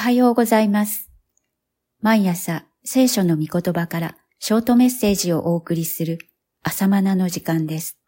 [0.00, 1.10] はようございます。
[2.00, 6.16] 毎朝聖書の御言葉からショートメッセージをお送りする
[6.62, 7.98] 朝マナの時間です。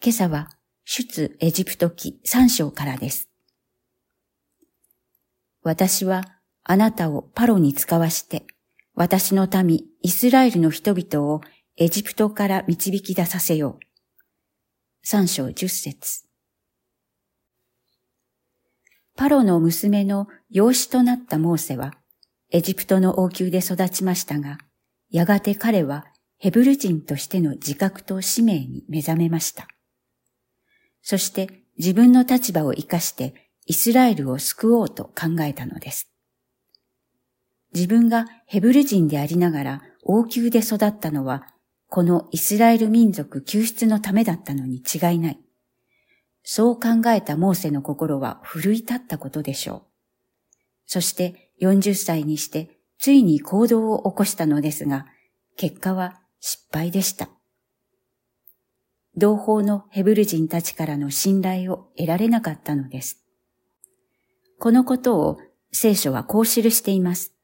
[0.00, 0.48] 今朝は
[0.84, 3.28] 出エジプト記3章からです。
[5.64, 6.22] 私は
[6.62, 8.46] あなたをパロに使わして、
[8.94, 11.40] 私の民イスラエルの人々を
[11.76, 15.06] エジプトから導き出させよう。
[15.08, 16.26] 3章10節
[19.16, 21.94] パロの娘の養子となったモーセは、
[22.50, 24.58] エジプトの王宮で育ちましたが、
[25.10, 26.06] やがて彼は
[26.38, 29.68] ヘブル人としての自覚と使命に目覚めました。
[31.00, 36.10] そして自分の立場を活かしてイスラエルを救おうと考えたのです。
[37.74, 41.46] 自分がヘブル人でありながら王宮で育ったのは、
[41.88, 45.45] このイスラエル民族救出のためだったのに違いない。
[46.48, 49.82] そう考えたモーセの心は奮い立ったことでしょう。
[50.86, 55.06] そして40歳にしてついに行動を起こしたのですが、
[55.56, 57.28] 結果は失敗でした。
[59.16, 63.24] 同胞のヘブル人たちからの信頼を得られなかったのです。
[64.60, 65.38] このことを
[65.72, 67.34] 聖書はこう記しています。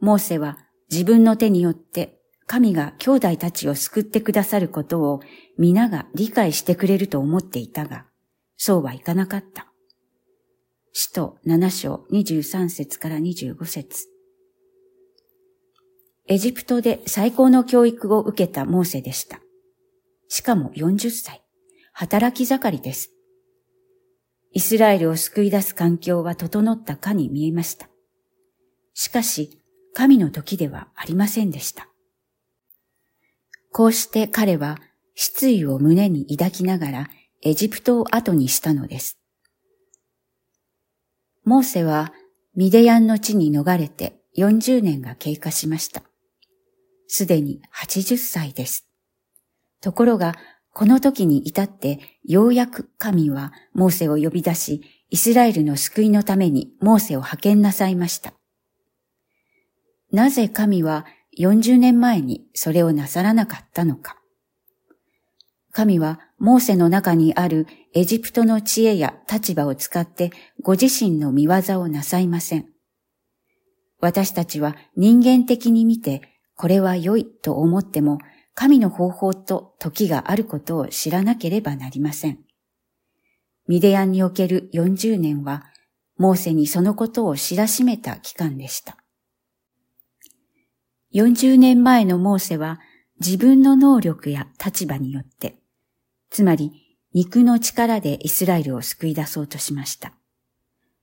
[0.00, 0.58] モーセは
[0.90, 5.20] 自分の手によって神が兄弟たちを救ってくださることを
[5.58, 8.06] 皆が理解してくれると思っていたが、
[8.56, 9.68] そうはいかなかった。
[10.92, 14.06] 使徒7章23節から25節
[16.26, 19.40] エジプトで最高の教育を受けたモーセでした。
[20.28, 21.42] しかも40歳。
[21.92, 23.12] 働き盛りです。
[24.52, 27.88] イスラエルを救い出す環境は整ったかに見えました。
[28.94, 29.60] しかし、
[29.92, 31.88] 神の時ではありませんでした。
[33.74, 34.78] こうして彼は
[35.16, 37.10] 失意を胸に抱きながら
[37.42, 39.18] エジプトを後にしたのです。
[41.44, 42.12] モーセは
[42.54, 46.04] ミデヤンの地に逃れて40年が経過しました。
[47.08, 48.86] すでに80歳です。
[49.80, 50.36] ところが、
[50.72, 58.34] この時に至ってようやく神はモーセを呼び出し、イスラエルの救いのためにモーセを派遣なさいました。
[60.12, 61.06] なぜ神は
[61.38, 64.16] 40年前にそれをなさらなかったのか。
[65.72, 70.30] 神はモーセの中にあるエジプトの知恵や立場を使って
[70.62, 72.66] ご自身の見業をなさいません。
[74.00, 76.22] 私たちは人間的に見て
[76.56, 78.18] これは良いと思っても
[78.54, 82.38] 神の方法と時があることを知らなければなりません。
[83.66, 85.64] ミデヤンにおける40年は
[86.16, 89.03] モーセにそのことを知らしめた期間でした。
[91.14, 92.80] 40年前のモーセは
[93.20, 95.56] 自分の能力や立場によって、
[96.30, 96.72] つまり
[97.12, 100.12] 肉の力でイスラエルを救い出そうとしました。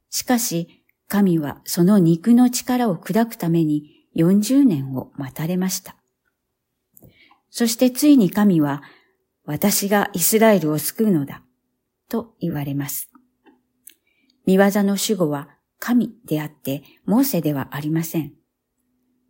[0.09, 5.95] しかし、神はその肉の力を砕くために40年を待たれました。
[7.49, 8.83] そしてついに神は、
[9.45, 11.43] 私がイスラエルを救うのだ、
[12.09, 13.09] と言われます。
[14.45, 18.40] 見業の主語は神であって、モーセではありません。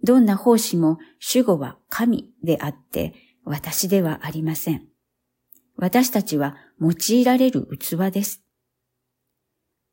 [0.04, 3.14] どんな奉仕も主語は神であって
[3.44, 4.88] 私ではありません。
[5.76, 8.44] 私たちは用いられる器です。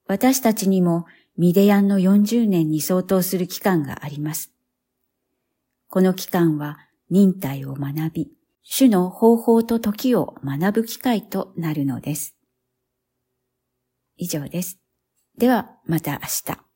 [0.07, 4.53] 私たちにもミデヤンの40年に相当する期間があります。
[5.89, 6.79] この期間は
[7.11, 8.33] 忍耐を学び、
[8.63, 12.37] 主の方法と時を学ぶ機会となるのです。
[14.17, 14.79] 以上です。
[15.39, 16.19] ではまた明
[16.55, 16.68] 日。